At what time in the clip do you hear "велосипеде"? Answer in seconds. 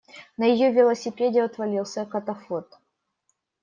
0.71-1.43